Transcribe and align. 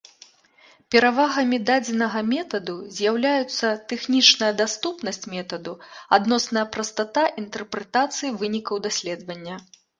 Перавагамі 0.93 1.57
дадзенага 1.69 2.19
метаду 2.29 2.75
з'яўляюцца 2.95 3.67
тэхнічная 3.93 4.51
даступнасць 4.63 5.23
метаду, 5.35 5.73
адносная 6.21 6.67
прастата 6.79 7.29
інтэрпрэтацыі 7.41 8.37
вынікаў 8.43 8.87
даследавання. 8.91 9.55